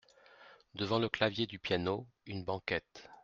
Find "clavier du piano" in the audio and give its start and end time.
1.09-2.07